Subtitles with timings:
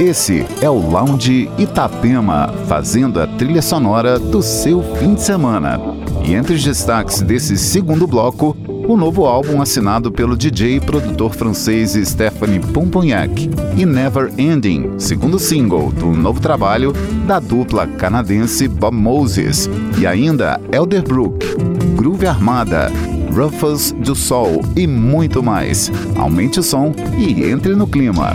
[0.00, 5.78] Esse é o Lounge Itapema, fazendo a trilha sonora do seu fim de semana.
[6.24, 8.56] E entre os destaques desse segundo bloco,
[8.88, 15.38] o novo álbum assinado pelo DJ e produtor francês Stephanie Pomponiac e Never Ending, segundo
[15.38, 16.94] single do novo trabalho
[17.26, 21.44] da dupla canadense Bob Moses, e ainda Elderbrook,
[21.94, 22.90] Groove Armada,
[23.34, 25.92] Ruffles do Sol e muito mais.
[26.16, 28.34] Aumente o som e entre no clima.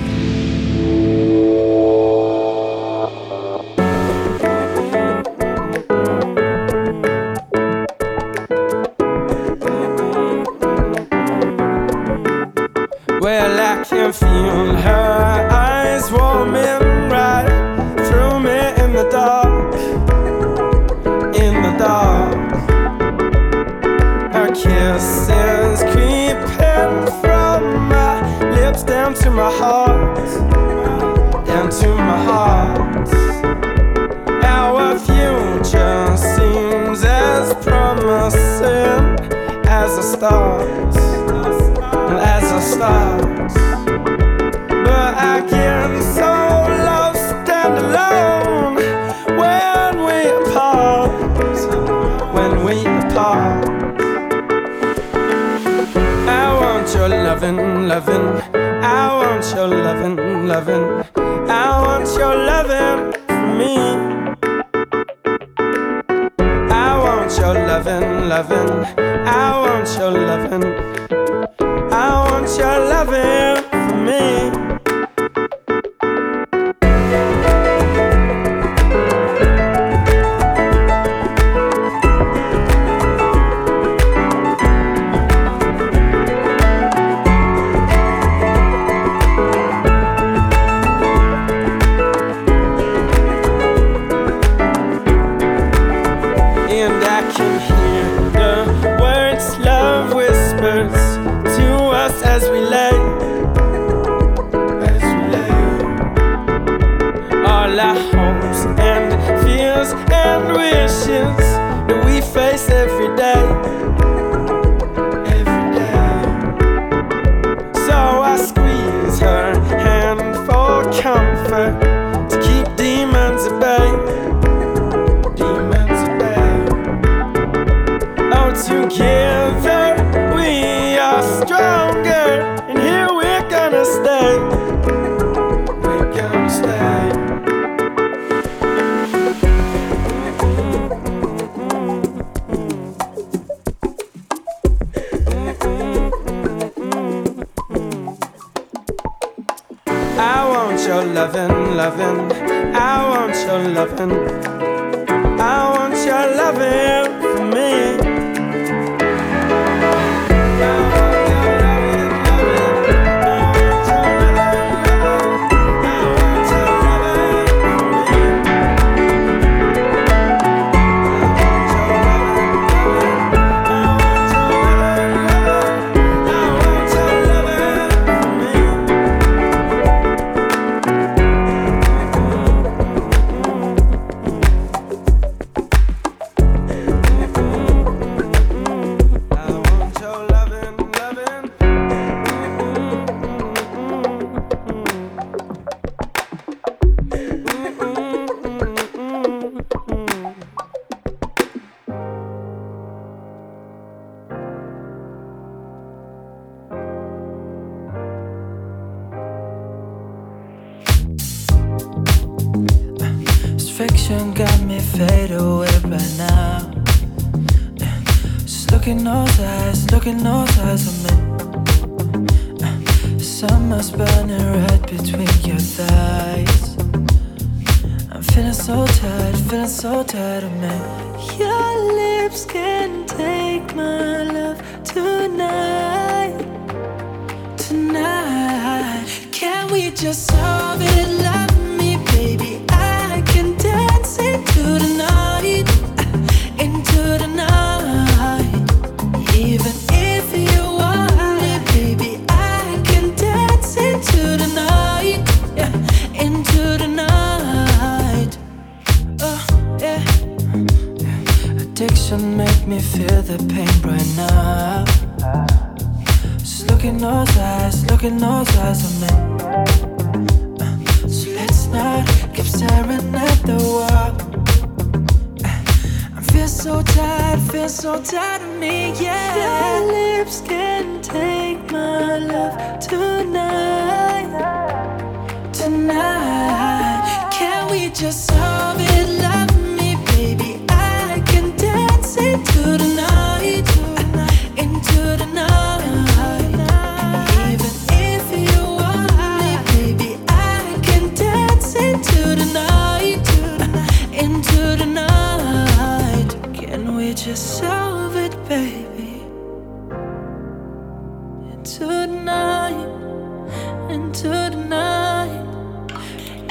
[313.90, 315.92] into the night,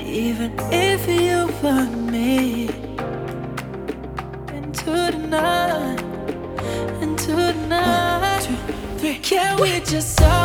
[0.02, 2.68] even if you find me.
[4.52, 6.00] Into the night,
[7.02, 8.46] into the night.
[8.46, 9.18] One, two, three.
[9.18, 10.43] Can we just?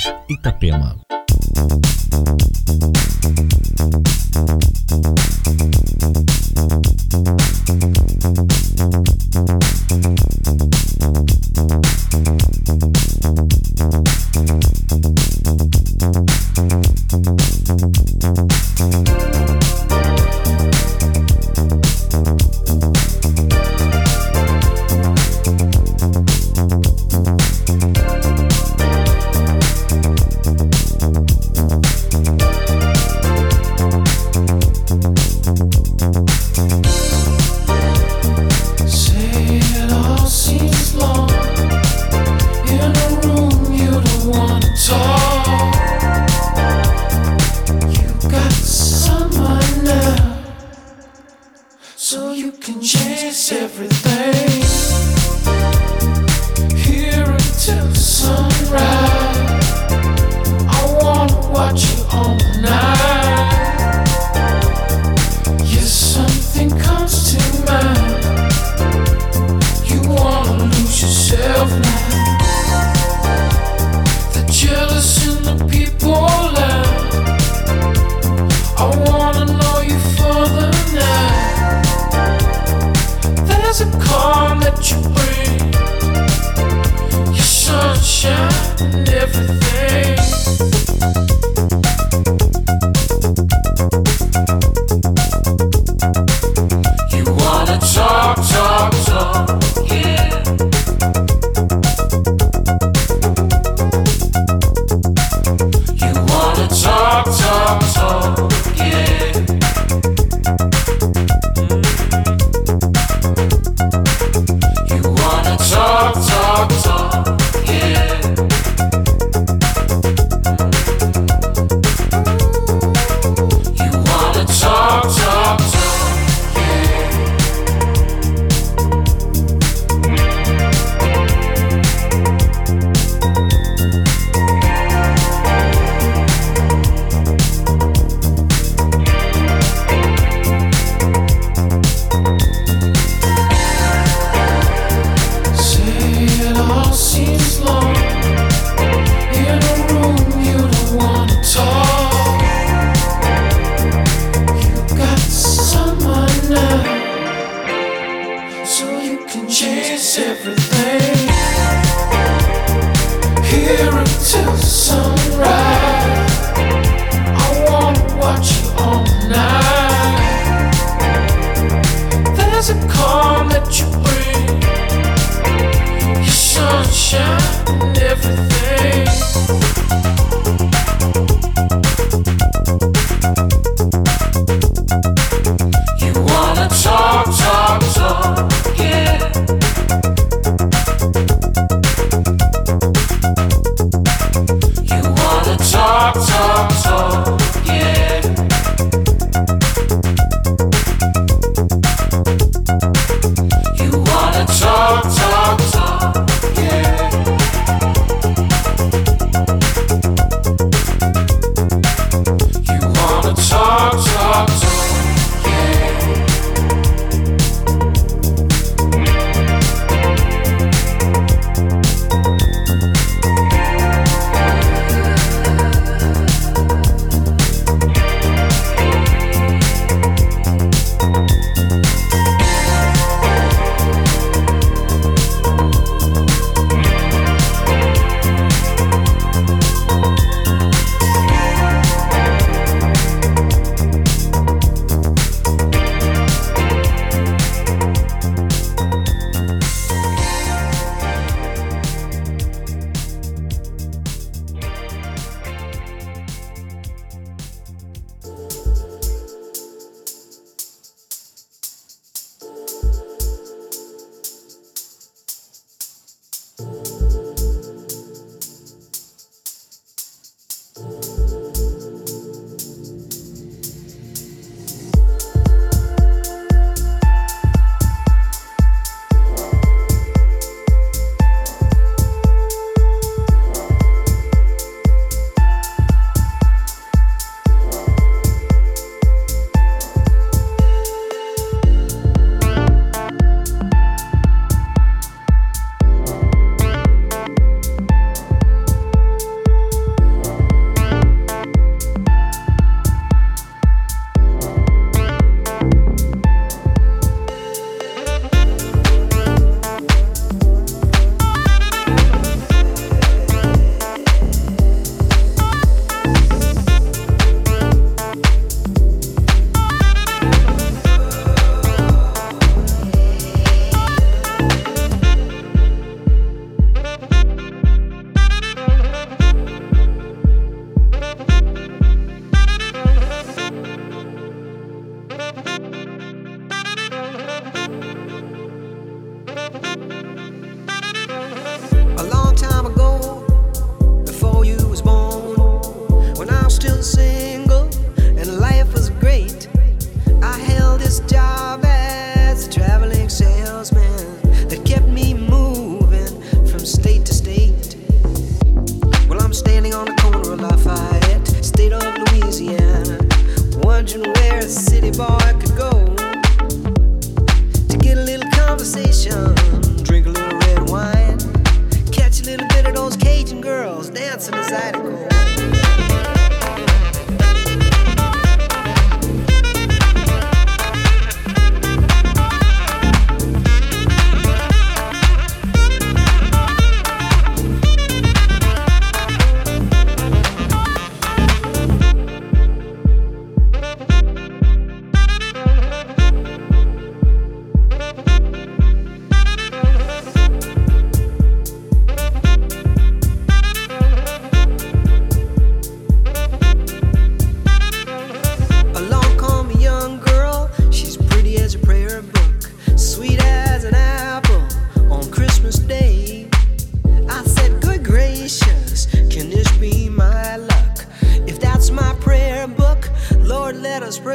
[0.00, 1.09] Lounge Itapema.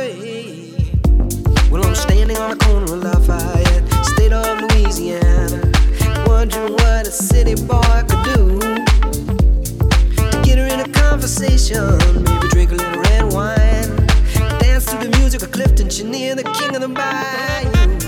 [0.06, 5.60] Well, I'm standing on the corner of Lafayette, state of Louisiana,
[6.28, 8.60] wondering what a city boy could do
[10.44, 11.98] get her in a conversation.
[12.24, 14.06] Maybe drink a little red wine,
[14.60, 18.05] dance to the music of Clifton Chenier, the king of the bayou.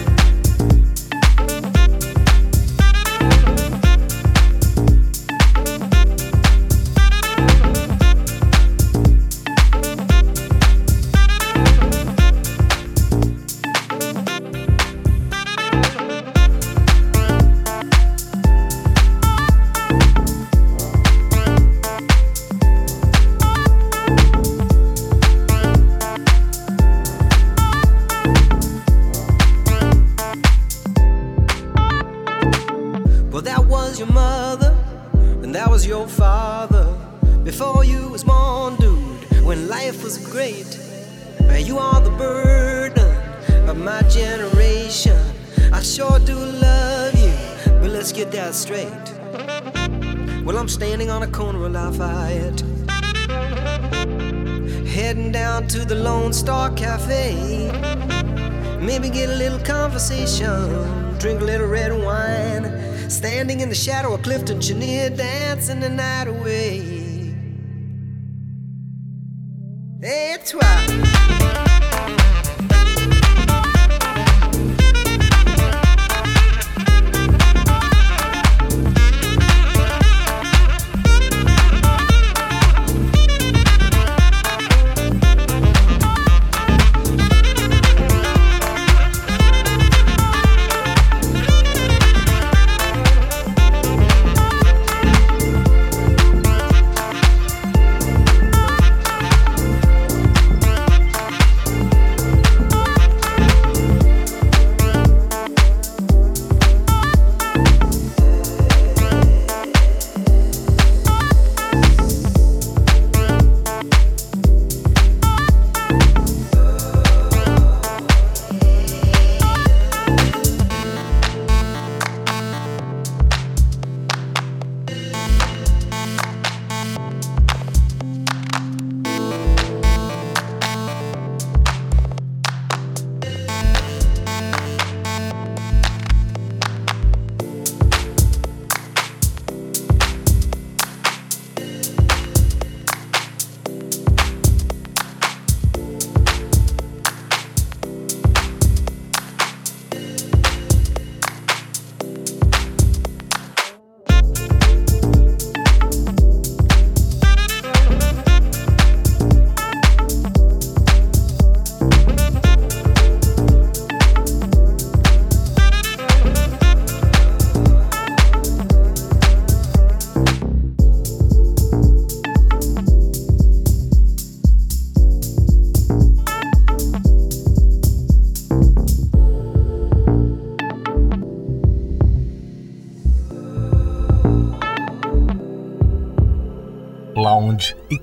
[63.97, 66.96] Shadow of Clifton Chenier, dancing the night away.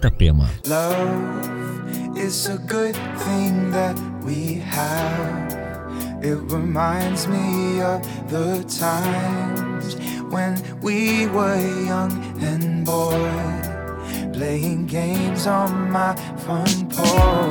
[0.05, 0.49] Itapema.
[0.69, 5.53] Love is a good thing that we have.
[6.23, 9.97] It reminds me of the times
[10.31, 12.13] when we were young
[12.43, 13.31] and boy,
[14.35, 16.15] playing games on my
[16.45, 17.44] front porch.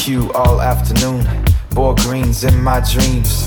[0.00, 1.26] Barbecue all afternoon.
[1.74, 3.46] Boiled greens in my dreams.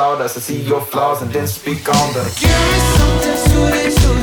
[0.00, 0.38] sawdust.
[0.38, 2.28] I see your flaws and then speak on them.
[2.40, 4.19] Give me something truly, truly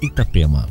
[0.00, 0.68] Itapema.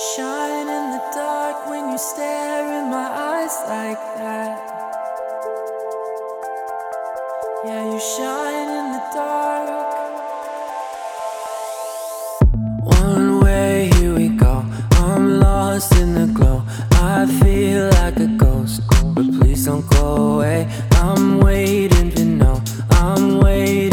[0.00, 4.56] Shine in the dark when you stare in my eyes like that.
[7.66, 9.68] Yeah, you shine in the dark.
[12.80, 14.64] One way, here we go.
[14.92, 16.62] I'm lost in the glow.
[16.92, 18.80] I feel like a ghost.
[19.14, 20.66] But please don't go away.
[20.92, 22.62] I'm waiting to know.
[22.92, 23.89] I'm waiting.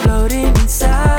[0.02, 1.13] floating inside.